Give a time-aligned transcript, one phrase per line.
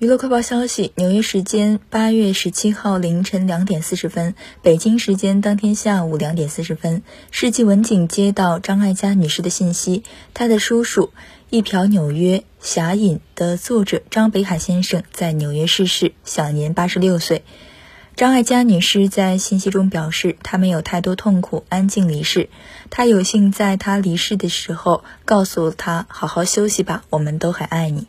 [0.00, 10.04] 娱乐快报消息纽约时间八月十七号凌晨两点四十分北京时间当天下午两点四十分世纪文景接到张艾嘉女士的信息。
[10.34, 11.10] 她的叔叔
[11.50, 17.42] 一瓢纽约侠隐的作者张北海先生在纽约逝世享年八十六岁。
[18.14, 22.50] 张艾嘉女士在信息中表示她没有太多痛苦安静离世。
[22.88, 28.06] 她有幸在他离世的时候告诉他好好休息吧我们都很爱你。